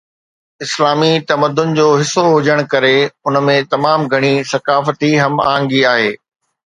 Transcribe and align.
اسلامي 0.65 1.13
تمدن 1.29 1.69
جو 1.79 1.85
حصو 1.99 2.23
هجڻ 2.35 2.59
ڪري 2.73 2.97
ان 3.27 3.35
۾ 3.51 3.55
تمام 3.75 4.09
گهڻي 4.15 4.33
ثقافتي 4.53 5.11
هم 5.23 5.41
آهنگي 5.51 5.85
آهي 5.95 6.11